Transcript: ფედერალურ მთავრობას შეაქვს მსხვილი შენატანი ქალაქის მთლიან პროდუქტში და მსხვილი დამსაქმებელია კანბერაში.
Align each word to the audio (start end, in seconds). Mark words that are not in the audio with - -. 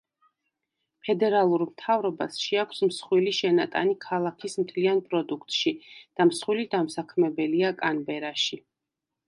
ფედერალურ 1.07 1.63
მთავრობას 1.73 2.39
შეაქვს 2.45 2.81
მსხვილი 2.89 3.35
შენატანი 3.41 3.95
ქალაქის 4.07 4.57
მთლიან 4.65 5.05
პროდუქტში 5.11 5.77
და 5.93 6.29
მსხვილი 6.33 6.69
დამსაქმებელია 6.75 7.75
კანბერაში. 7.85 8.63